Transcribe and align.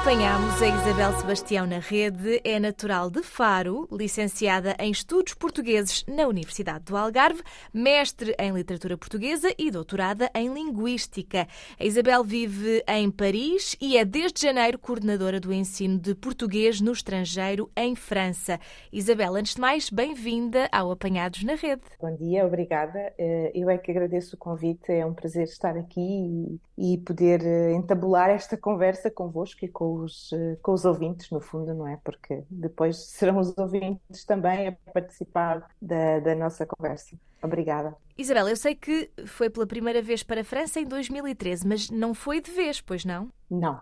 Apanhámos 0.00 0.62
a 0.62 0.66
Isabel 0.68 1.12
Sebastião 1.14 1.66
na 1.66 1.78
rede, 1.78 2.40
é 2.44 2.60
natural 2.60 3.10
de 3.10 3.22
Faro, 3.22 3.88
licenciada 3.90 4.76
em 4.78 4.90
Estudos 4.90 5.34
Portugueses 5.34 6.04
na 6.06 6.28
Universidade 6.28 6.84
do 6.84 6.96
Algarve, 6.96 7.42
mestre 7.72 8.36
em 8.38 8.52
Literatura 8.52 8.96
Portuguesa 8.96 9.52
e 9.58 9.70
doutorada 9.70 10.30
em 10.34 10.52
Linguística. 10.52 11.48
A 11.80 11.84
Isabel 11.84 12.22
vive 12.22 12.84
em 12.86 13.10
Paris 13.10 13.74
e 13.80 13.96
é 13.96 14.04
desde 14.04 14.42
janeiro 14.42 14.78
coordenadora 14.78 15.40
do 15.40 15.52
ensino 15.52 15.98
de 15.98 16.14
português 16.14 16.80
no 16.80 16.92
estrangeiro 16.92 17.68
em 17.76 17.96
França. 17.96 18.60
Isabel, 18.92 19.34
antes 19.34 19.54
de 19.54 19.60
mais, 19.60 19.88
bem-vinda 19.88 20.68
ao 20.70 20.92
Apanhados 20.92 21.42
na 21.42 21.54
Rede. 21.54 21.82
Bom 22.00 22.14
dia, 22.14 22.46
obrigada. 22.46 23.12
Eh, 23.18 23.50
eu 23.54 23.70
é 23.70 23.78
que 23.78 23.90
agradeço 23.90 24.36
o 24.36 24.38
convite, 24.38 24.92
é 24.92 25.04
um 25.04 25.14
prazer 25.14 25.44
estar 25.44 25.76
aqui 25.76 26.60
e 26.78 26.98
poder 26.98 27.42
eh, 27.42 27.72
entabular 27.72 28.28
esta 28.28 28.56
conversa 28.56 29.10
convosco 29.10 29.64
e 29.64 29.68
com 29.68 29.85
os, 29.94 30.32
eh, 30.32 30.56
com 30.62 30.72
os 30.72 30.84
ouvintes, 30.84 31.30
no 31.30 31.40
fundo, 31.40 31.74
não 31.74 31.86
é? 31.86 31.96
Porque 31.98 32.44
depois 32.50 32.96
serão 32.98 33.38
os 33.38 33.56
ouvintes 33.58 34.24
também 34.24 34.68
a 34.68 34.72
participar 34.92 35.68
da, 35.80 36.20
da 36.20 36.34
nossa 36.34 36.66
conversa. 36.66 37.16
Obrigada. 37.46 37.96
Isabel, 38.18 38.48
eu 38.48 38.56
sei 38.56 38.74
que 38.74 39.10
foi 39.26 39.50
pela 39.50 39.66
primeira 39.66 40.00
vez 40.00 40.22
para 40.22 40.40
a 40.40 40.44
França 40.44 40.80
em 40.80 40.86
2013, 40.86 41.66
mas 41.66 41.90
não 41.90 42.14
foi 42.14 42.40
de 42.40 42.50
vez, 42.50 42.80
pois 42.80 43.04
não? 43.04 43.28
Não. 43.50 43.78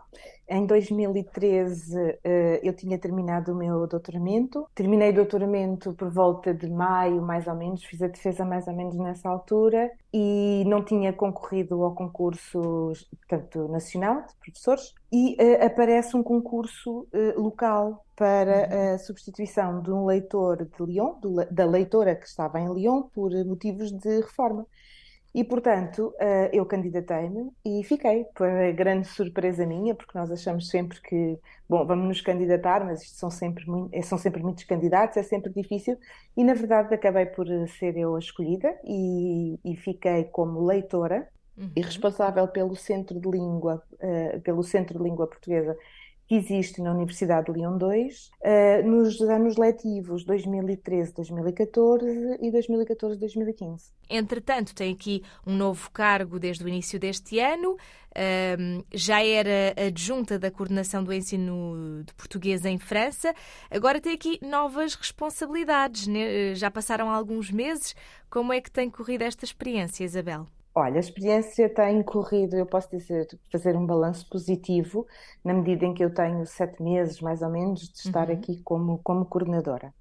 Em 0.48 0.66
2013 0.66 2.18
eh, 2.22 2.60
eu 2.62 2.74
tinha 2.74 2.98
terminado 2.98 3.52
o 3.52 3.56
meu 3.56 3.86
doutoramento. 3.86 4.66
Terminei 4.74 5.10
o 5.10 5.14
doutoramento 5.14 5.94
por 5.94 6.10
volta 6.10 6.52
de 6.52 6.68
maio, 6.68 7.22
mais 7.22 7.46
ou 7.46 7.54
menos, 7.54 7.84
fiz 7.84 8.02
a 8.02 8.08
defesa 8.08 8.44
mais 8.44 8.66
ou 8.66 8.74
menos 8.74 8.96
nessa 8.96 9.28
altura 9.28 9.90
e 10.12 10.64
não 10.66 10.84
tinha 10.84 11.12
concorrido 11.12 11.82
ao 11.82 11.94
concurso 11.94 12.92
portanto, 13.26 13.68
nacional 13.68 14.22
de 14.26 14.34
professores 14.36 14.94
e 15.12 15.36
uh, 15.40 15.64
aparece 15.64 16.16
um 16.16 16.22
concurso 16.22 17.06
uh, 17.12 17.40
local 17.40 18.04
para 18.16 18.68
uhum. 18.68 18.94
a 18.94 18.98
substituição 18.98 19.82
de 19.82 19.90
um 19.90 20.04
leitor 20.06 20.64
de 20.64 20.84
Lyon, 20.84 21.18
do, 21.20 21.34
da 21.50 21.64
leitora 21.64 22.14
que 22.14 22.26
estava 22.26 22.60
em 22.60 22.72
Lyon, 22.72 23.02
por 23.02 23.32
motivos 23.44 23.90
de 23.90 24.20
reforma. 24.20 24.66
E, 25.34 25.42
portanto, 25.42 26.14
uh, 26.20 26.48
eu 26.52 26.64
candidatei-me 26.64 27.50
e 27.64 27.82
fiquei, 27.82 28.24
para 28.34 28.70
grande 28.70 29.08
surpresa 29.08 29.66
minha, 29.66 29.92
porque 29.92 30.16
nós 30.16 30.30
achamos 30.30 30.68
sempre 30.68 31.00
que, 31.00 31.36
bom, 31.68 31.84
vamos 31.84 32.06
nos 32.06 32.20
candidatar, 32.20 32.84
mas 32.84 33.02
isto 33.02 33.16
são 33.16 33.30
sempre, 33.32 33.64
é, 33.90 34.00
são 34.00 34.16
sempre 34.16 34.40
muitos 34.40 34.62
candidatos, 34.62 35.16
é 35.16 35.24
sempre 35.24 35.52
difícil, 35.52 35.98
e 36.36 36.44
na 36.44 36.54
verdade 36.54 36.94
acabei 36.94 37.26
por 37.26 37.48
ser 37.66 37.96
eu 37.96 38.14
a 38.14 38.20
escolhida 38.20 38.78
e, 38.84 39.58
e 39.64 39.74
fiquei 39.74 40.22
como 40.22 40.64
leitora 40.64 41.28
uhum. 41.58 41.72
e 41.74 41.80
responsável 41.80 42.46
pelo 42.46 42.76
Centro 42.76 43.18
de 43.18 43.28
Língua, 43.28 43.82
pelo 44.44 44.62
Centro 44.62 44.98
de 44.98 45.02
Língua 45.02 45.26
Portuguesa 45.26 45.76
que 46.26 46.36
existe 46.36 46.80
na 46.80 46.92
Universidade 46.92 47.52
de 47.52 47.58
Leão 47.58 47.76
2 47.76 48.28
uh, 48.28 48.88
nos 48.88 49.20
anos 49.20 49.56
letivos 49.56 50.24
2013-2014 50.24 52.38
e 52.40 52.50
2014-2015. 52.50 53.92
Entretanto, 54.08 54.74
tem 54.74 54.92
aqui 54.92 55.22
um 55.46 55.54
novo 55.54 55.90
cargo 55.90 56.38
desde 56.38 56.64
o 56.64 56.68
início 56.68 56.98
deste 56.98 57.38
ano. 57.38 57.72
Uh, 57.72 58.84
já 58.92 59.24
era 59.24 59.74
adjunta 59.86 60.38
da 60.38 60.50
coordenação 60.50 61.04
do 61.04 61.12
ensino 61.12 62.02
de 62.04 62.14
português 62.14 62.64
em 62.64 62.78
França. 62.78 63.34
Agora 63.70 64.00
tem 64.00 64.14
aqui 64.14 64.38
novas 64.42 64.94
responsabilidades. 64.94 66.06
Né? 66.06 66.54
Já 66.54 66.70
passaram 66.70 67.10
alguns 67.10 67.50
meses. 67.50 67.94
Como 68.30 68.52
é 68.52 68.60
que 68.60 68.70
tem 68.70 68.88
corrido 68.88 69.22
esta 69.22 69.44
experiência, 69.44 70.04
Isabel? 70.04 70.46
Olha, 70.76 70.96
a 70.96 71.00
experiência 71.00 71.68
tem 71.68 72.02
corrido, 72.02 72.56
eu 72.56 72.66
posso 72.66 72.90
dizer, 72.90 73.28
fazer 73.52 73.76
um 73.76 73.86
balanço 73.86 74.28
positivo, 74.28 75.06
na 75.44 75.54
medida 75.54 75.86
em 75.86 75.94
que 75.94 76.04
eu 76.04 76.12
tenho 76.12 76.44
sete 76.46 76.82
meses, 76.82 77.20
mais 77.20 77.42
ou 77.42 77.48
menos, 77.48 77.88
de 77.88 77.98
estar 77.98 78.28
uhum. 78.28 78.34
aqui 78.34 78.60
como, 78.62 78.98
como 78.98 79.24
coordenadora. 79.24 79.94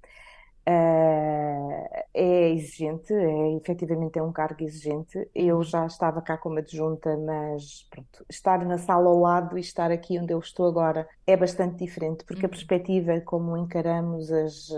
Uh, 0.66 2.04
é 2.14 2.50
exigente, 2.50 3.12
é, 3.12 3.52
efetivamente 3.56 4.18
é 4.18 4.22
um 4.22 4.32
cargo 4.32 4.64
exigente. 4.64 5.28
Eu 5.32 5.62
já 5.62 5.86
estava 5.86 6.20
cá 6.20 6.36
como 6.38 6.58
adjunta, 6.58 7.16
mas 7.18 7.86
pronto, 7.90 8.24
estar 8.28 8.64
na 8.64 8.78
sala 8.78 9.08
ao 9.10 9.20
lado 9.20 9.56
e 9.56 9.60
estar 9.60 9.92
aqui 9.92 10.18
onde 10.18 10.32
eu 10.32 10.38
estou 10.40 10.66
agora 10.66 11.08
é 11.26 11.36
bastante 11.36 11.84
diferente, 11.84 12.24
porque 12.24 12.42
uhum. 12.42 12.46
a 12.46 12.48
perspectiva 12.48 13.20
como 13.20 13.56
encaramos 13.56 14.32
as, 14.32 14.70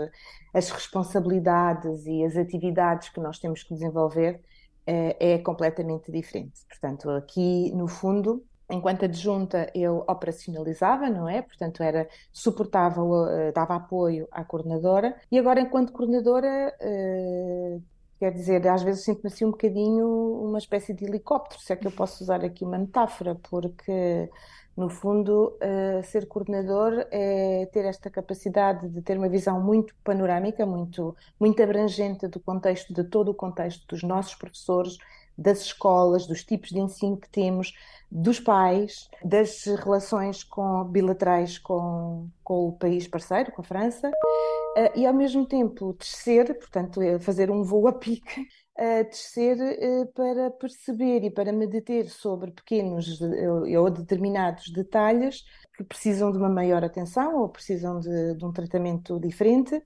as 0.53 0.69
responsabilidades 0.69 2.05
e 2.05 2.23
as 2.23 2.37
atividades 2.37 3.09
que 3.09 3.19
nós 3.19 3.39
temos 3.39 3.63
que 3.63 3.73
desenvolver 3.73 4.41
é, 4.87 5.33
é 5.33 5.37
completamente 5.39 6.11
diferente. 6.11 6.65
Portanto, 6.69 7.09
aqui 7.11 7.71
no 7.75 7.87
fundo, 7.87 8.43
enquanto 8.69 9.05
adjunta 9.05 9.69
eu 9.75 10.03
operacionalizava, 10.07 11.09
não 11.09 11.27
é? 11.29 11.41
Portanto, 11.41 11.83
era 11.83 12.07
suportava, 12.31 13.01
eh, 13.31 13.51
dava 13.51 13.75
apoio 13.75 14.27
à 14.31 14.43
coordenadora 14.43 15.15
e 15.31 15.37
agora 15.37 15.59
enquanto 15.61 15.93
coordenadora 15.93 16.73
uh, 16.81 17.83
quer 18.19 18.31
dizer, 18.31 18.67
às 18.67 18.83
vezes 18.83 19.03
sinto-me 19.03 19.27
assim 19.27 19.45
um 19.45 19.51
bocadinho 19.51 20.07
uma 20.43 20.57
espécie 20.57 20.93
de 20.93 21.05
helicóptero, 21.05 21.61
se 21.61 21.73
é 21.73 21.75
que 21.75 21.87
eu 21.87 21.91
posso 21.91 22.23
usar 22.23 22.43
aqui 22.43 22.63
uma 22.63 22.77
metáfora, 22.77 23.35
porque 23.49 24.29
no 24.77 24.89
fundo, 24.89 25.57
uh, 25.57 26.03
ser 26.03 26.27
coordenador 26.27 27.07
é 27.09 27.67
ter 27.73 27.83
esta 27.85 28.11
capacidade 28.11 28.87
de 28.87 29.01
ter 29.01 29.17
uma 29.17 29.27
visão 29.27 29.59
muito 29.59 29.95
panorâmica, 30.03 30.67
muito, 30.67 31.15
muito 31.39 31.63
abrangente 31.63 32.27
do 32.27 32.39
contexto, 32.39 32.93
de 32.93 33.03
todo 33.03 33.31
o 33.31 33.33
contexto 33.33 33.87
dos 33.87 34.03
nossos 34.03 34.35
professores, 34.35 34.99
das 35.37 35.61
escolas, 35.61 36.25
dos 36.25 36.43
tipos 36.43 36.69
de 36.69 36.79
ensino 36.79 37.17
que 37.17 37.29
temos, 37.29 37.73
dos 38.09 38.39
pais, 38.39 39.09
das 39.23 39.65
relações 39.65 40.43
com, 40.43 40.83
bilaterais 40.85 41.57
com, 41.57 42.27
com 42.43 42.69
o 42.69 42.71
país 42.71 43.07
parceiro, 43.07 43.51
com 43.51 43.61
a 43.61 43.65
França, 43.65 44.09
uh, 44.09 44.99
e 44.99 45.05
ao 45.05 45.13
mesmo 45.13 45.45
tempo 45.45 45.93
descer, 45.93 46.57
portanto, 46.57 47.01
fazer 47.19 47.51
um 47.51 47.63
voo 47.63 47.87
a 47.87 47.93
pique 47.93 48.47
descer 49.09 49.57
uh, 49.57 50.05
para 50.13 50.51
perceber 50.51 51.23
e 51.23 51.31
para 51.31 51.51
me 51.51 51.67
deter 51.67 52.09
sobre 52.09 52.51
pequenos 52.51 53.19
ou 53.21 53.89
determinados 53.89 54.71
detalhes 54.71 55.43
que 55.75 55.83
precisam 55.83 56.31
de 56.31 56.37
uma 56.37 56.49
maior 56.49 56.83
atenção 56.83 57.39
ou 57.41 57.49
precisam 57.49 57.99
de, 57.99 58.35
de 58.35 58.45
um 58.45 58.51
tratamento 58.51 59.19
diferente, 59.19 59.79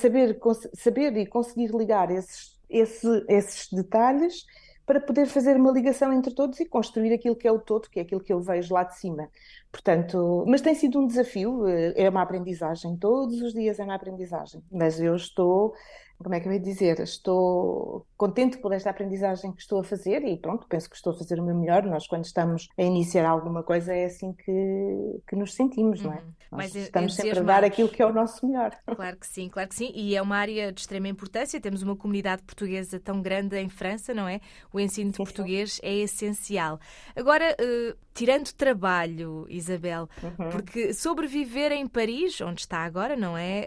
saber, 0.00 0.40
saber 0.74 1.16
e 1.16 1.26
conseguir 1.26 1.70
ligar 1.72 2.10
esses, 2.10 2.58
esse, 2.68 3.24
esses 3.28 3.68
detalhes 3.70 4.44
para 4.86 5.00
poder 5.00 5.26
fazer 5.26 5.56
uma 5.56 5.72
ligação 5.72 6.12
entre 6.12 6.32
todos 6.32 6.60
e 6.60 6.64
construir 6.64 7.12
aquilo 7.12 7.34
que 7.34 7.46
é 7.46 7.52
o 7.52 7.58
todo, 7.58 7.90
que 7.90 7.98
é 7.98 8.02
aquilo 8.02 8.22
que 8.22 8.32
eu 8.32 8.40
vejo 8.40 8.72
lá 8.72 8.84
de 8.84 8.96
cima. 8.96 9.28
Portanto, 9.72 10.44
mas 10.46 10.60
tem 10.60 10.74
sido 10.74 11.00
um 11.00 11.06
desafio, 11.06 11.66
é 11.66 12.08
uma 12.08 12.22
aprendizagem, 12.22 12.96
todos 12.96 13.42
os 13.42 13.52
dias 13.52 13.80
é 13.80 13.84
uma 13.84 13.96
aprendizagem, 13.96 14.62
mas 14.70 15.00
eu 15.00 15.16
estou 15.16 15.74
como 16.22 16.34
é 16.34 16.40
que 16.40 16.48
eu 16.48 16.52
ia 16.52 16.60
dizer? 16.60 17.00
Estou 17.00 18.06
contente 18.16 18.58
por 18.58 18.72
esta 18.72 18.90
aprendizagem 18.90 19.52
que 19.52 19.60
estou 19.60 19.80
a 19.80 19.84
fazer 19.84 20.22
e 20.24 20.36
pronto, 20.36 20.66
penso 20.68 20.88
que 20.88 20.96
estou 20.96 21.12
a 21.12 21.16
fazer 21.16 21.38
o 21.38 21.44
meu 21.44 21.54
melhor. 21.54 21.84
Nós, 21.84 22.06
quando 22.06 22.24
estamos 22.24 22.68
a 22.78 22.82
iniciar 22.82 23.28
alguma 23.28 23.62
coisa, 23.62 23.94
é 23.94 24.06
assim 24.06 24.32
que, 24.32 25.20
que 25.28 25.36
nos 25.36 25.54
sentimos, 25.54 26.02
não 26.02 26.12
é? 26.12 26.16
Uhum. 26.16 26.36
Nós 26.50 26.72
Mas 26.72 26.74
estamos 26.74 27.14
sempre 27.14 27.38
a 27.40 27.42
dar 27.42 27.64
aquilo 27.64 27.88
que 27.88 28.00
é 28.00 28.06
o 28.06 28.12
nosso 28.12 28.46
melhor. 28.46 28.70
Claro 28.86 29.16
que 29.16 29.26
sim, 29.26 29.48
claro 29.48 29.68
que 29.68 29.74
sim. 29.74 29.90
E 29.94 30.14
é 30.14 30.22
uma 30.22 30.36
área 30.36 30.72
de 30.72 30.80
extrema 30.80 31.08
importância. 31.08 31.60
Temos 31.60 31.82
uma 31.82 31.96
comunidade 31.96 32.42
portuguesa 32.42 33.00
tão 33.00 33.20
grande 33.20 33.58
em 33.58 33.68
França, 33.68 34.14
não 34.14 34.28
é? 34.28 34.40
O 34.72 34.78
ensino 34.78 35.10
de 35.10 35.16
sim, 35.16 35.24
português 35.24 35.74
sim. 35.74 35.80
é 35.82 35.94
essencial. 35.96 36.78
Agora, 37.14 37.54
uh, 37.60 37.96
tirando 38.14 38.52
trabalho, 38.52 39.46
Isabel, 39.48 40.08
uhum. 40.22 40.50
porque 40.50 40.94
sobreviver 40.94 41.72
em 41.72 41.86
Paris, 41.86 42.40
onde 42.40 42.60
está 42.60 42.78
agora, 42.78 43.16
não 43.16 43.36
é? 43.36 43.66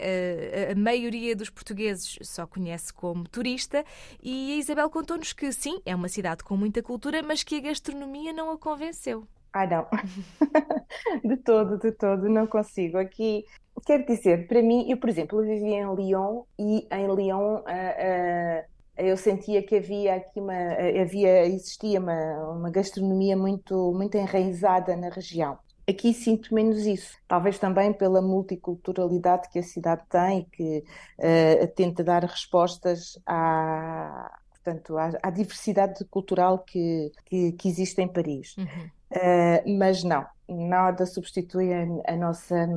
Uh, 0.68 0.72
a 0.72 0.74
maioria 0.74 1.36
dos 1.36 1.50
portugueses 1.50 2.18
só 2.22 2.39
conhece 2.46 2.92
como 2.92 3.28
turista 3.28 3.84
e 4.22 4.52
a 4.52 4.56
Isabel 4.56 4.90
contou-nos 4.90 5.32
que 5.32 5.52
sim, 5.52 5.80
é 5.84 5.94
uma 5.94 6.08
cidade 6.08 6.42
com 6.44 6.56
muita 6.56 6.82
cultura, 6.82 7.22
mas 7.22 7.42
que 7.42 7.56
a 7.56 7.60
gastronomia 7.60 8.32
não 8.32 8.50
a 8.50 8.58
convenceu. 8.58 9.26
Ah, 9.52 9.66
não. 9.66 9.86
de 11.24 11.36
todo, 11.38 11.78
de 11.78 11.92
todo, 11.92 12.28
não 12.28 12.46
consigo. 12.46 12.98
Aqui, 12.98 13.44
quero 13.84 14.06
dizer, 14.06 14.46
para 14.46 14.62
mim, 14.62 14.88
eu, 14.88 14.96
por 14.96 15.08
exemplo, 15.08 15.42
vivia 15.42 15.80
em 15.80 15.94
Lyon 15.94 16.44
e 16.58 16.86
em 16.90 17.14
Lyon 17.14 17.56
uh, 17.56 17.60
uh, 17.60 18.64
eu 18.96 19.16
sentia 19.16 19.62
que 19.62 19.76
havia 19.76 20.16
aqui 20.16 20.40
uma, 20.40 20.54
havia, 21.00 21.46
existia 21.46 21.98
uma, 21.98 22.52
uma 22.52 22.70
gastronomia 22.70 23.36
muito, 23.36 23.92
muito 23.92 24.16
enraizada 24.16 24.96
na 24.96 25.08
região. 25.08 25.58
Aqui 25.90 26.14
sinto 26.14 26.54
menos 26.54 26.86
isso, 26.86 27.18
talvez 27.26 27.58
também 27.58 27.92
pela 27.92 28.22
multiculturalidade 28.22 29.48
que 29.50 29.58
a 29.58 29.62
cidade 29.62 30.02
tem 30.08 30.40
e 30.40 30.44
que 30.44 30.84
uh, 31.18 31.66
tenta 31.74 32.04
dar 32.04 32.22
respostas 32.22 33.18
à, 33.26 34.38
portanto, 34.50 34.96
à, 34.96 35.10
à 35.20 35.30
diversidade 35.30 36.04
cultural 36.04 36.60
que, 36.60 37.10
que, 37.26 37.52
que, 37.52 37.68
existe 37.68 38.00
em 38.00 38.06
Paris. 38.06 38.56
Uhum. 38.56 38.64
Uh, 39.10 39.78
mas 39.78 40.04
não, 40.04 40.24
nada 40.48 41.04
substitui 41.06 41.72
a, 41.72 42.12
a 42.12 42.16
nossa 42.16 42.68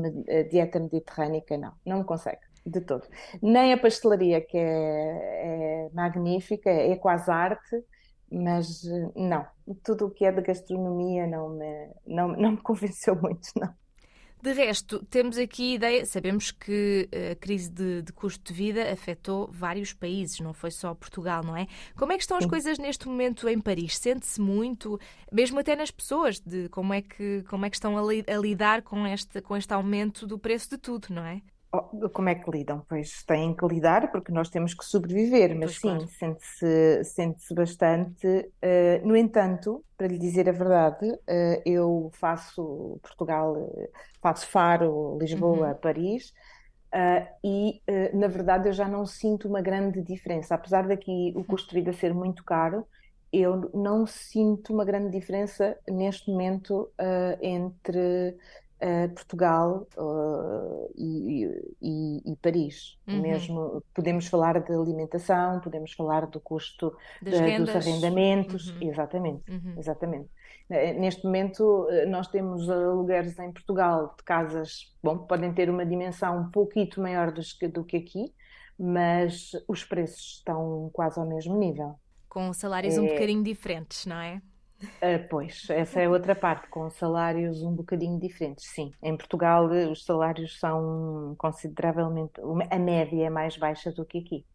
dieta 0.49 0.79
mediterrânica, 0.79 1.55
não, 1.55 1.73
não 1.85 1.97
me 1.99 2.03
consegue. 2.03 2.41
de 2.65 2.81
todo. 2.81 3.05
Nem 3.43 3.73
a 3.73 3.77
pastelaria, 3.77 4.41
que 4.41 4.57
é, 4.57 5.85
é 5.85 5.89
magnífica, 5.93 6.69
é 6.69 6.95
quase 6.95 7.29
arte, 7.29 7.83
mas 8.33 8.83
não, 9.15 9.45
tudo 9.83 10.07
o 10.07 10.11
que 10.11 10.25
é 10.25 10.31
de 10.31 10.41
gastronomia 10.41 11.27
não 11.27 11.49
me, 11.49 11.89
não, 12.05 12.27
não 12.29 12.51
me 12.51 12.57
convenceu 12.61 13.15
muito, 13.15 13.47
não. 13.59 13.73
De 14.41 14.51
resto, 14.51 15.01
temos 15.05 15.37
aqui 15.37 15.75
ideia, 15.75 16.05
sabemos 16.05 16.51
que 16.51 17.07
eh, 17.13 17.31
a 17.31 17.35
crise 17.35 17.71
de, 17.71 18.01
de, 18.01 18.11
custo 18.11 18.43
de 18.43 18.53
vida 18.53 18.91
afetou 18.91 19.49
vários 19.49 19.93
países, 19.93 20.41
não 20.41 20.53
foi 20.53 20.69
só 20.69 20.93
Portugal, 20.93 21.41
não 21.45 21.55
é? 21.55 21.65
Como 21.95 22.11
é 22.11 22.17
que 22.17 22.23
estão 22.23 22.35
as 22.35 22.45
coisas 22.45 22.77
neste 22.77 23.07
momento 23.07 23.47
em 23.47 23.57
Paris? 23.61 23.97
Sente-se 23.97 24.41
muito, 24.41 24.99
mesmo 25.31 25.59
até 25.59 25.77
nas 25.77 25.91
pessoas, 25.91 26.41
de 26.41 26.67
como 26.67 26.93
é 26.93 27.01
que, 27.01 27.45
como 27.47 27.65
é 27.65 27.69
que 27.69 27.77
estão 27.77 27.97
a, 27.97 28.01
li, 28.01 28.25
a 28.27 28.35
lidar 28.35 28.81
com 28.81 29.07
este, 29.07 29.39
com 29.39 29.55
este 29.55 29.73
aumento 29.73 30.27
do 30.27 30.37
preço 30.37 30.71
de 30.71 30.77
tudo, 30.77 31.07
não 31.11 31.25
é? 31.25 31.41
Como 32.13 32.29
é 32.29 32.35
que 32.35 32.51
lidam? 32.51 32.85
Pois 32.87 33.23
têm 33.23 33.55
que 33.55 33.65
lidar 33.65 34.11
porque 34.11 34.31
nós 34.31 34.47
temos 34.47 34.75
que 34.75 34.85
sobreviver, 34.85 35.57
mas 35.57 35.79
pois 35.79 35.93
sim, 35.93 35.97
claro. 35.97 36.07
sente-se 36.07 37.03
sente 37.03 37.53
bastante. 37.55 38.27
Uh, 38.27 39.07
no 39.07 39.17
entanto, 39.17 39.83
para 39.97 40.05
lhe 40.05 40.19
dizer 40.19 40.47
a 40.47 40.51
verdade, 40.51 41.09
uh, 41.09 41.61
eu 41.65 42.11
faço 42.13 42.99
Portugal, 43.01 43.55
faço 44.21 44.47
Faro, 44.47 45.17
Lisboa, 45.19 45.69
uhum. 45.69 45.73
Paris, 45.73 46.31
uh, 46.93 47.27
e 47.43 47.81
na 48.13 48.27
verdade 48.27 48.69
eu 48.69 48.73
já 48.73 48.87
não 48.87 49.03
sinto 49.03 49.47
uma 49.47 49.61
grande 49.61 50.03
diferença. 50.03 50.53
Apesar 50.53 50.87
daqui 50.87 51.33
o 51.35 51.43
custo 51.43 51.69
de 51.69 51.75
vida 51.75 51.91
ser 51.91 52.13
muito 52.13 52.43
caro, 52.43 52.85
eu 53.31 53.71
não 53.73 54.05
sinto 54.05 54.71
uma 54.71 54.85
grande 54.85 55.09
diferença 55.09 55.75
neste 55.89 56.29
momento 56.29 56.91
entre 57.41 58.37
uh, 58.83 59.13
Portugal 59.13 59.87
uh, 59.97 60.93
e, 60.95 61.45
e, 61.81 62.31
e, 62.31 62.35
Paris. 62.35 62.97
Uhum. 63.07 63.21
Mesmo 63.21 63.83
podemos 63.93 64.27
falar 64.27 64.59
de 64.59 64.73
alimentação, 64.73 65.59
podemos 65.61 65.93
falar 65.93 66.27
do 66.27 66.39
custo 66.39 66.95
de, 67.21 67.31
dos 67.31 67.69
arrendamentos, 67.69 68.69
uhum. 68.69 68.89
exatamente, 68.89 69.51
uhum. 69.51 69.75
exatamente. 69.77 70.29
Eh, 70.69 70.93
neste 70.93 71.23
momento 71.25 71.87
nós 72.07 72.27
temos 72.27 72.69
alugueres 72.69 73.37
em 73.39 73.51
Portugal 73.51 74.13
de 74.17 74.23
casas, 74.23 74.93
bom, 75.01 75.17
podem 75.17 75.53
ter 75.53 75.69
uma 75.69 75.85
dimensão 75.85 76.39
um 76.39 76.51
pouquito 76.51 77.01
maior 77.01 77.31
do 77.31 77.41
que, 77.41 77.67
do 77.67 77.83
que 77.83 77.97
aqui, 77.97 78.33
mas 78.79 79.51
os 79.67 79.83
preços 79.83 80.37
estão 80.37 80.89
quase 80.93 81.19
ao 81.19 81.25
mesmo 81.25 81.57
nível. 81.57 81.95
Com 82.29 82.51
salários 82.53 82.97
é... 82.97 83.01
um 83.01 83.07
bocadinho 83.07 83.43
diferentes, 83.43 84.05
não 84.05 84.17
é? 84.17 84.41
Uh, 84.83 85.27
pois, 85.29 85.69
essa 85.69 86.01
é 86.01 86.09
outra 86.09 86.35
parte, 86.35 86.67
com 86.67 86.89
salários 86.89 87.61
um 87.61 87.73
bocadinho 87.73 88.19
diferentes, 88.19 88.65
sim. 88.67 88.91
Em 89.01 89.15
Portugal 89.15 89.69
os 89.91 90.03
salários 90.03 90.59
são 90.59 91.35
consideravelmente, 91.37 92.33
a 92.69 92.79
média 92.79 93.25
é 93.25 93.29
mais 93.29 93.57
baixa 93.57 93.91
do 93.91 94.05
que 94.05 94.19
aqui. 94.19 94.45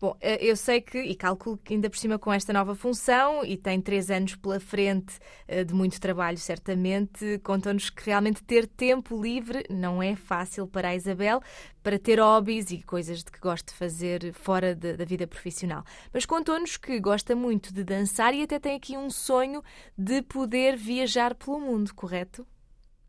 Bom, 0.00 0.16
eh, 0.20 0.38
eu 0.44 0.56
sei 0.56 0.80
que, 0.80 0.98
e 0.98 1.14
calculo 1.14 1.56
que 1.56 1.72
ainda 1.74 1.88
por 1.88 1.96
cima 1.96 2.18
com 2.18 2.32
esta 2.32 2.52
nova 2.52 2.74
função, 2.74 3.44
e 3.44 3.56
tem 3.56 3.80
três 3.80 4.10
anos 4.10 4.34
pela 4.36 4.60
frente 4.60 5.18
eh, 5.46 5.64
de 5.64 5.72
muito 5.72 6.00
trabalho, 6.00 6.36
certamente, 6.36 7.38
contam-nos 7.44 7.90
que 7.90 8.04
realmente 8.06 8.42
ter 8.42 8.66
tempo 8.66 9.20
livre 9.20 9.64
não 9.70 10.02
é 10.02 10.14
fácil 10.16 10.66
para 10.66 10.88
a 10.88 10.94
Isabel, 10.96 11.40
para 11.82 11.98
ter 11.98 12.18
hobbies 12.20 12.70
e 12.70 12.82
coisas 12.82 13.22
de 13.22 13.30
que 13.30 13.38
gosta 13.38 13.72
de 13.72 13.78
fazer 13.78 14.32
fora 14.34 14.74
de, 14.74 14.96
da 14.96 15.04
vida 15.04 15.26
profissional. 15.26 15.84
Mas 16.12 16.26
contou-nos 16.26 16.76
que 16.76 16.98
gosta 17.00 17.34
muito 17.36 17.72
de 17.72 17.84
dançar 17.84 18.34
e 18.34 18.42
até 18.42 18.58
tem 18.58 18.74
aqui 18.76 18.96
um 18.96 19.08
sonho 19.10 19.62
de 19.96 20.22
poder 20.22 20.76
viajar 20.76 21.34
pelo 21.34 21.60
mundo, 21.60 21.94
correto? 21.94 22.46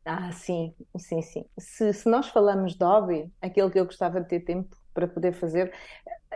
Ah, 0.05 0.31
sim, 0.31 0.75
sim, 0.97 1.21
sim. 1.21 1.45
Se, 1.57 1.91
se 1.93 2.07
nós 2.09 2.27
falamos 2.29 2.75
de 2.75 2.83
hobby, 2.85 3.31
aquilo 3.41 3.71
que 3.71 3.79
eu 3.79 3.85
gostava 3.85 4.21
de 4.21 4.27
ter 4.27 4.41
tempo 4.41 4.75
para 4.95 5.07
poder 5.07 5.33
fazer 5.33 5.71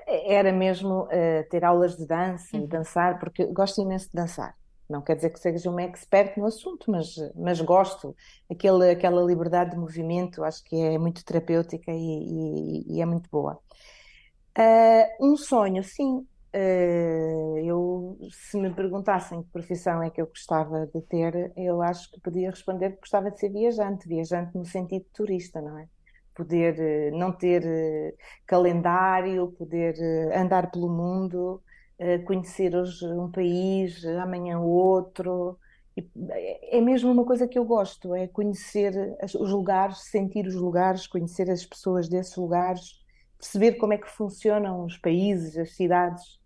era 0.07 0.51
mesmo 0.51 1.03
uh, 1.05 1.49
ter 1.49 1.63
aulas 1.63 1.97
de 1.97 2.05
dança 2.05 2.55
e 2.55 2.61
uhum. 2.61 2.67
dançar, 2.67 3.19
porque 3.19 3.45
gosto 3.45 3.81
imenso 3.81 4.05
de 4.05 4.13
dançar. 4.13 4.55
Não 4.89 5.01
quer 5.01 5.15
dizer 5.15 5.29
que 5.29 5.39
seja 5.39 5.69
uma 5.69 5.83
expert 5.83 6.35
no 6.37 6.47
assunto, 6.47 6.89
mas, 6.89 7.15
mas 7.35 7.61
gosto. 7.61 8.15
Aquele, 8.49 8.89
aquela 8.89 9.21
liberdade 9.21 9.71
de 9.71 9.77
movimento 9.77 10.43
acho 10.43 10.63
que 10.63 10.75
é 10.75 10.97
muito 10.97 11.23
terapêutica 11.23 11.91
e, 11.91 11.95
e, 11.95 12.95
e 12.95 13.01
é 13.01 13.05
muito 13.05 13.29
boa. 13.29 13.59
Uh, 14.57 15.31
um 15.31 15.37
sonho, 15.37 15.83
sim. 15.83 16.25
Uh, 16.51 17.57
eu, 17.59 18.17
se 18.31 18.57
me 18.57 18.73
perguntassem 18.73 19.43
que 19.43 19.51
profissão 19.51 20.01
é 20.01 20.09
que 20.09 20.19
eu 20.19 20.25
gostava 20.25 20.87
de 20.87 21.01
ter, 21.03 21.53
eu 21.55 21.83
acho 21.83 22.11
que 22.11 22.19
podia 22.19 22.49
responder 22.49 22.93
que 22.93 23.01
gostava 23.01 23.29
de 23.29 23.39
ser 23.39 23.49
viajante, 23.49 24.07
viajante 24.07 24.57
no 24.57 24.65
sentido 24.65 25.03
de 25.03 25.11
turista, 25.11 25.61
não 25.61 25.77
é? 25.77 25.87
Poder 26.39 26.79
eh, 26.79 27.11
não 27.11 27.33
ter 27.33 27.63
eh, 27.65 28.13
calendário, 28.47 29.51
poder 29.57 29.95
eh, 29.99 30.39
andar 30.39 30.71
pelo 30.71 30.87
mundo, 30.89 31.61
conhecer 32.25 32.73
hoje 32.73 33.05
um 33.07 33.29
país, 33.29 34.05
amanhã 34.05 34.57
outro. 34.57 35.59
É 36.71 36.79
mesmo 36.79 37.11
uma 37.11 37.25
coisa 37.25 37.45
que 37.45 37.59
eu 37.59 37.65
gosto, 37.65 38.15
é 38.15 38.25
conhecer 38.25 38.93
os 39.21 39.51
lugares, 39.51 39.97
sentir 40.05 40.47
os 40.47 40.55
lugares, 40.55 41.07
conhecer 41.07 41.51
as 41.51 41.65
pessoas 41.65 42.07
desses 42.07 42.37
lugares, 42.37 43.03
perceber 43.37 43.73
como 43.73 43.91
é 43.93 43.97
que 43.97 44.09
funcionam 44.09 44.85
os 44.85 44.97
países, 44.97 45.57
as 45.57 45.75
cidades. 45.75 46.39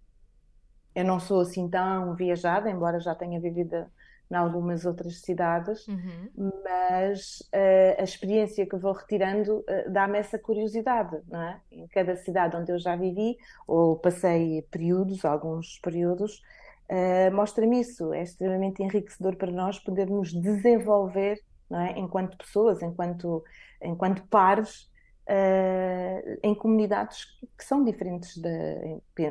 Eu 0.95 1.05
não 1.05 1.19
sou 1.19 1.41
assim 1.41 1.69
tão 1.69 2.15
viajada, 2.15 2.67
embora 2.71 2.99
já 2.99 3.13
tenha 3.13 3.39
vivido 3.39 3.85
em 4.33 4.35
algumas 4.35 4.83
outras 4.83 5.21
cidades, 5.21 5.87
uhum. 5.87 6.51
mas 6.63 7.39
uh, 7.53 8.01
a 8.01 8.03
experiência 8.03 8.65
que 8.65 8.75
vou 8.75 8.91
retirando 8.91 9.59
uh, 9.59 9.91
dá-me 9.91 10.17
essa 10.17 10.39
curiosidade, 10.39 11.21
não 11.29 11.39
é? 11.39 11.61
Em 11.71 11.87
cada 11.87 12.15
cidade 12.15 12.55
onde 12.55 12.71
eu 12.71 12.79
já 12.79 12.95
vivi, 12.95 13.37
ou 13.67 13.95
passei 13.95 14.63
períodos, 14.71 15.23
alguns 15.23 15.79
períodos, 15.79 16.41
uh, 16.89 17.33
mostra-me 17.33 17.79
isso. 17.79 18.11
É 18.11 18.23
extremamente 18.23 18.81
enriquecedor 18.81 19.35
para 19.35 19.51
nós 19.51 19.77
podermos 19.77 20.33
desenvolver, 20.33 21.39
não 21.69 21.79
é? 21.79 21.99
Enquanto 21.99 22.35
pessoas, 22.35 22.81
enquanto, 22.81 23.43
enquanto 23.81 24.27
pares, 24.27 24.91
Uh, 25.25 26.37
em 26.43 26.53
comunidades 26.53 27.23
que 27.57 27.63
são 27.63 27.81
diferentes 27.81 28.37
da 28.37 28.49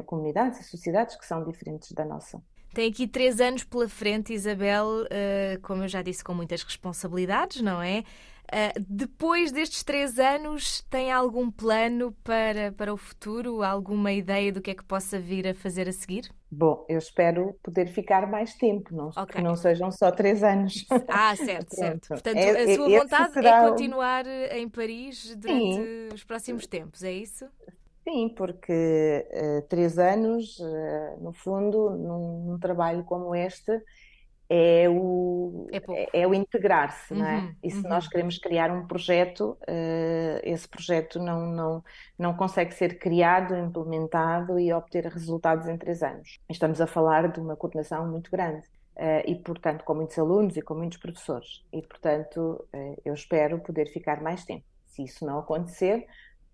comunidades 0.06 0.60
e 0.60 0.64
sociedades 0.64 1.16
que 1.16 1.26
são 1.26 1.44
diferentes 1.44 1.92
da 1.92 2.02
nossa. 2.02 2.42
Tem 2.74 2.90
aqui 2.90 3.06
três 3.06 3.40
anos 3.40 3.64
pela 3.64 3.88
frente, 3.88 4.32
Isabel, 4.32 4.86
uh, 4.86 5.60
como 5.62 5.84
eu 5.84 5.88
já 5.88 6.00
disse, 6.00 6.24
com 6.24 6.32
muitas 6.32 6.62
responsabilidades, 6.62 7.60
não 7.60 7.82
é? 7.82 8.02
Uh, 8.52 8.84
depois 8.88 9.52
destes 9.52 9.82
três 9.82 10.18
anos, 10.18 10.82
tem 10.90 11.10
algum 11.10 11.50
plano 11.50 12.12
para, 12.24 12.72
para 12.72 12.92
o 12.92 12.96
futuro? 12.96 13.62
Alguma 13.62 14.12
ideia 14.12 14.52
do 14.52 14.60
que 14.60 14.70
é 14.70 14.74
que 14.74 14.84
possa 14.84 15.18
vir 15.18 15.46
a 15.48 15.54
fazer 15.54 15.88
a 15.88 15.92
seguir? 15.92 16.30
Bom, 16.50 16.84
eu 16.86 16.98
espero 16.98 17.58
poder 17.62 17.86
ficar 17.86 18.26
mais 18.26 18.54
tempo, 18.54 18.94
não, 18.94 19.08
okay. 19.08 19.36
que 19.36 19.42
não 19.42 19.56
sejam 19.56 19.90
só 19.90 20.10
três 20.10 20.42
anos. 20.42 20.84
Ah, 21.08 21.34
certo, 21.34 21.72
certo. 21.76 22.08
Portanto, 22.08 22.36
é, 22.36 22.72
a 22.72 22.74
sua 22.74 22.88
vontade 22.90 23.30
é 23.30 23.32
será... 23.32 23.64
é 23.64 23.68
continuar 23.70 24.26
em 24.26 24.68
Paris 24.68 25.34
durante 25.34 25.76
Sim. 25.76 26.08
os 26.12 26.24
próximos 26.24 26.66
tempos, 26.66 27.02
é 27.02 27.12
isso? 27.12 27.46
Sim, 28.04 28.28
porque 28.30 29.26
uh, 29.30 29.62
três 29.68 29.98
anos, 29.98 30.58
uh, 30.58 31.22
no 31.22 31.32
fundo, 31.32 31.90
num, 31.90 32.46
num, 32.46 32.58
trabalho 32.58 33.04
como 33.04 33.32
este, 33.32 33.80
é 34.48 34.88
o, 34.88 35.68
é, 35.72 36.20
é 36.22 36.26
o 36.26 36.34
integrar-se, 36.34 37.14
uhum, 37.14 37.20
não 37.20 37.26
é? 37.26 37.36
Uhum, 37.38 37.54
e 37.62 37.70
se 37.70 37.76
uhum. 37.76 37.88
nós 37.88 38.08
queremos 38.08 38.38
criar 38.38 38.70
um 38.72 38.86
projeto, 38.86 39.56
uh, 39.62 40.40
esse 40.42 40.68
projeto 40.68 41.20
não, 41.20 41.46
não, 41.46 41.84
não 42.18 42.34
consegue 42.34 42.74
ser 42.74 42.98
criado, 42.98 43.56
implementado 43.56 44.58
e 44.58 44.72
obter 44.72 45.06
resultados 45.06 45.68
em 45.68 45.78
três 45.78 46.02
anos. 46.02 46.40
Estamos 46.50 46.80
a 46.80 46.86
falar 46.86 47.30
de 47.30 47.40
uma 47.40 47.56
coordenação 47.56 48.06
muito 48.10 48.30
grande. 48.30 48.66
Uh, 48.94 49.24
e, 49.26 49.34
portanto, 49.36 49.84
com 49.84 49.94
muitos 49.94 50.18
alunos 50.18 50.54
e 50.54 50.60
com 50.60 50.74
muitos 50.74 50.98
professores. 50.98 51.64
E, 51.72 51.80
portanto, 51.80 52.62
uh, 52.74 53.00
eu 53.06 53.14
espero 53.14 53.58
poder 53.58 53.86
ficar 53.86 54.20
mais 54.20 54.44
tempo. 54.44 54.64
Se 54.84 55.02
isso 55.02 55.24
não 55.24 55.38
acontecer, 55.38 56.06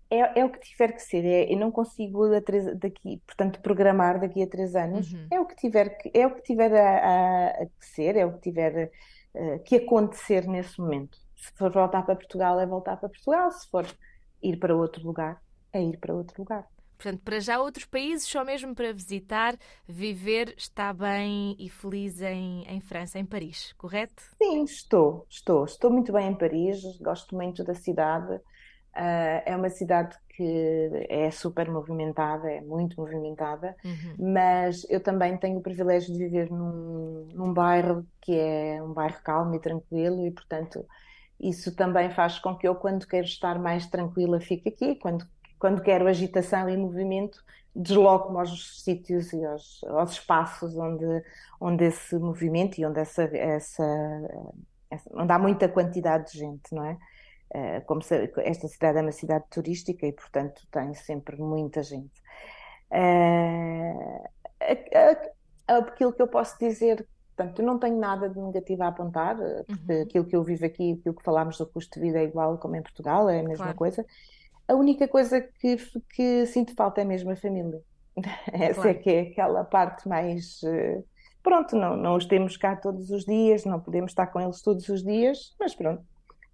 é, 0.09 0.39
é 0.39 0.45
o 0.45 0.49
que 0.49 0.59
tiver 0.59 0.91
que 0.93 1.01
ser, 1.01 1.23
é, 1.23 1.53
eu 1.53 1.57
não 1.57 1.71
consigo 1.71 2.27
daqui, 2.75 3.21
portanto, 3.25 3.61
programar 3.61 4.19
daqui 4.19 4.41
a 4.41 4.47
três 4.47 4.75
anos, 4.75 5.11
uhum. 5.13 5.27
é 5.31 5.39
o 5.39 5.45
que 5.45 5.55
tiver 5.55 5.89
que, 5.89 6.11
é 6.13 6.25
o 6.25 6.33
que 6.33 6.41
tiver 6.41 6.73
a, 6.73 6.97
a, 6.97 7.47
a 7.63 7.67
ser, 7.79 8.15
é 8.15 8.25
o 8.25 8.33
que 8.33 8.41
tiver 8.41 8.91
uh, 9.35 9.59
que 9.63 9.75
acontecer 9.75 10.47
nesse 10.47 10.79
momento. 10.79 11.17
Se 11.35 11.51
for 11.55 11.71
voltar 11.71 12.01
para 12.03 12.15
Portugal, 12.15 12.59
é 12.59 12.65
voltar 12.65 12.97
para 12.97 13.07
Portugal, 13.07 13.51
se 13.51 13.69
for 13.69 13.85
ir 14.41 14.57
para 14.57 14.75
outro 14.75 15.05
lugar, 15.05 15.41
é 15.71 15.81
ir 15.81 15.97
para 15.97 16.13
outro 16.13 16.41
lugar. 16.41 16.67
Portanto, 16.97 17.21
para 17.23 17.39
já 17.39 17.61
outros 17.61 17.85
países, 17.85 18.27
só 18.27 18.43
mesmo 18.43 18.75
para 18.75 18.91
visitar, 18.91 19.55
viver, 19.87 20.53
está 20.57 20.91
bem 20.91 21.55
e 21.57 21.69
feliz 21.69 22.21
em, 22.21 22.65
em 22.67 22.81
França, 22.81 23.17
em 23.17 23.25
Paris, 23.25 23.73
correto? 23.77 24.21
Sim, 24.37 24.63
estou, 24.63 25.25
estou. 25.29 25.63
Estou 25.63 25.89
muito 25.89 26.11
bem 26.11 26.27
em 26.27 26.35
Paris, 26.35 26.81
gosto 26.99 27.33
muito 27.33 27.63
da 27.63 27.73
cidade. 27.73 28.41
Uh, 28.99 29.41
é 29.45 29.55
uma 29.55 29.69
cidade 29.69 30.17
que 30.35 31.05
é 31.07 31.31
super 31.31 31.71
movimentada, 31.71 32.51
é 32.51 32.59
muito 32.59 32.99
movimentada, 32.99 33.73
uhum. 33.85 34.33
mas 34.33 34.85
eu 34.89 34.99
também 34.99 35.37
tenho 35.37 35.59
o 35.59 35.61
privilégio 35.61 36.11
de 36.11 36.19
viver 36.19 36.51
num, 36.51 37.29
num 37.33 37.53
bairro 37.53 38.05
que 38.19 38.37
é 38.37 38.83
um 38.83 38.91
bairro 38.91 39.17
calmo 39.23 39.55
e 39.55 39.59
tranquilo 39.59 40.25
e, 40.25 40.31
portanto, 40.31 40.85
Isso 41.39 41.73
também 41.73 42.09
faz 42.11 42.37
com 42.37 42.55
que 42.55 42.67
eu, 42.67 42.75
quando 42.75 43.07
quero 43.07 43.25
estar 43.25 43.57
mais 43.57 43.87
tranquila, 43.87 44.41
fique 44.41 44.69
aqui. 44.69 44.95
Quando, 44.95 45.25
quando 45.57 45.81
quero 45.81 46.07
agitação 46.07 46.69
e 46.69 46.75
movimento, 46.75 47.41
desloco-me 47.73 48.39
aos 48.39 48.83
sítios 48.83 49.31
e 49.31 49.45
aos, 49.45 49.83
aos, 49.85 50.11
espaços 50.13 50.75
onde, 50.75 51.05
onde 51.59 51.85
esse 51.85 52.17
movimento 52.17 52.77
e 52.79 52.85
onde, 52.85 52.99
essa, 52.99 53.23
essa, 53.23 53.83
essa, 54.91 55.09
onde 55.13 55.31
há 55.31 55.39
muita 55.39 55.69
quantidade 55.69 56.33
de 56.33 56.39
gente, 56.39 56.73
não 56.73 56.83
é? 56.83 56.97
Eh, 57.51 57.81
como 57.81 58.01
se, 58.01 58.31
esta 58.37 58.67
cidade 58.67 58.99
é 58.99 59.01
uma 59.01 59.11
cidade 59.11 59.45
turística 59.49 60.05
e, 60.05 60.11
portanto, 60.11 60.61
tem 60.71 60.93
sempre 60.93 61.37
muita 61.41 61.81
gente. 61.81 62.21
Uh, 62.91 64.29
aquilo 65.67 66.13
que 66.13 66.21
eu 66.21 66.27
posso 66.27 66.57
dizer, 66.59 67.07
portanto, 67.35 67.59
eu 67.59 67.65
não 67.65 67.79
tenho 67.79 67.97
nada 67.97 68.29
de 68.29 68.39
negativo 68.39 68.83
a 68.83 68.87
apontar, 68.87 69.35
porque 69.65 69.93
uhum. 69.93 70.01
aquilo 70.01 70.25
que 70.25 70.35
eu 70.35 70.43
vivo 70.43 70.65
aqui, 70.65 70.97
aquilo 70.99 71.15
que 71.15 71.23
falámos 71.23 71.57
do 71.57 71.65
custo 71.65 71.99
de 71.99 72.05
vida 72.05 72.19
é 72.19 72.23
igual 72.23 72.57
como 72.57 72.75
em 72.75 72.81
Portugal, 72.81 73.29
é 73.29 73.39
a 73.39 73.43
mesma 73.43 73.65
claro. 73.65 73.77
coisa. 73.77 74.05
A 74.67 74.75
única 74.75 75.07
coisa 75.07 75.41
que, 75.41 75.77
que 76.13 76.45
sinto 76.45 76.75
falta 76.75 77.01
é 77.01 77.05
mesmo 77.05 77.31
a 77.31 77.35
família. 77.35 77.81
Essa 78.53 78.73
claro. 78.75 78.89
é 78.89 78.93
que 78.93 79.09
é 79.09 79.21
aquela 79.21 79.63
parte 79.63 80.07
mais. 80.07 80.61
Eh, 80.63 81.01
pronto, 81.41 81.75
não, 81.75 81.95
não 81.95 82.15
os 82.15 82.25
temos 82.25 82.55
cá 82.57 82.75
todos 82.75 83.09
os 83.09 83.25
dias, 83.25 83.65
não 83.65 83.79
podemos 83.79 84.11
estar 84.11 84.27
com 84.27 84.39
eles 84.39 84.61
todos 84.61 84.87
os 84.89 85.03
dias, 85.03 85.55
mas 85.59 85.73
pronto, 85.73 86.03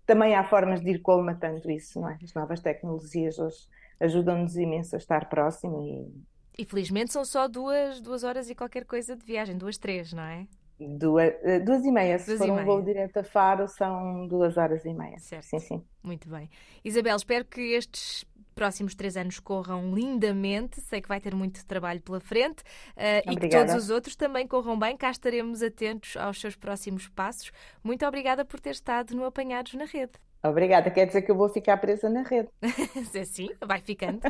também 0.06 0.36
há 0.36 0.44
formas 0.44 0.82
de 0.82 0.92
ir 0.92 1.00
colmatando 1.00 1.70
isso, 1.70 2.00
não 2.00 2.10
é? 2.10 2.18
As 2.24 2.34
novas 2.34 2.60
tecnologias 2.60 3.40
hoje 3.40 3.68
ajudam-nos 4.00 4.56
imenso 4.56 4.96
a 4.96 4.98
estar 4.98 5.30
próximo 5.30 5.82
e... 5.82 6.36
E 6.58 6.64
felizmente 6.64 7.12
são 7.12 7.26
só 7.26 7.48
duas, 7.48 8.00
duas 8.00 8.24
horas 8.24 8.50
e 8.50 8.56
qualquer 8.56 8.86
coisa 8.86 9.16
de 9.16 9.26
viagem, 9.26 9.58
duas, 9.58 9.78
três, 9.78 10.14
não 10.14 10.24
é? 10.24 10.48
Duas, 10.80 11.34
eh, 11.44 11.60
duas 11.60 11.84
e 11.84 11.92
meia. 11.92 12.18
Se 12.18 12.38
duas 12.38 12.40
for 12.40 12.50
um 12.50 12.64
voo 12.64 12.82
direto 12.82 13.18
a 13.18 13.24
Faro, 13.24 13.68
são 13.68 14.28
duas 14.28 14.58
horas 14.58 14.86
e 14.86 14.94
meia. 14.94 15.18
Certo. 15.20 15.44
Sim, 15.44 15.60
sim. 15.60 15.84
Muito 16.04 16.30
bem. 16.30 16.50
Isabel, 16.84 17.16
espero 17.16 17.46
que 17.46 17.62
estes 17.74 18.26
próximos 18.56 18.96
três 18.96 19.16
anos 19.18 19.40
corram 19.40 19.94
lindamente. 19.94 20.80
Sei 20.82 21.02
que 21.02 21.10
vai 21.10 21.20
ter 21.20 21.36
muito 21.36 21.66
trabalho 21.66 22.02
pela 22.02 22.20
frente 22.20 22.62
uh, 22.62 23.32
e 23.32 23.36
que 23.36 23.50
todos 23.50 23.76
os 23.76 23.90
outros 23.90 24.16
também 24.16 24.48
corram 24.48 24.80
bem. 24.80 24.96
Cá 24.98 25.12
estaremos 25.12 25.62
atentos 25.62 26.16
aos 26.18 26.40
seus 26.40 26.56
próximos 26.56 27.10
passos. 27.10 27.52
Muito 27.84 28.06
obrigada 28.06 28.46
por 28.46 28.60
ter 28.60 28.72
estado 28.72 29.16
no 29.16 29.26
Apanhados 29.26 29.74
na 29.74 29.86
Rede. 29.86 30.14
Obrigada, 30.44 30.92
quer 30.92 31.08
dizer 31.08 31.22
que 31.24 31.32
eu 31.32 31.36
vou 31.36 31.50
ficar 31.50 31.78
presa 31.78 32.08
na 32.10 32.22
rede. 32.22 32.50
Sim, 33.26 33.50
vai 33.66 33.82
ficando. 33.82 34.22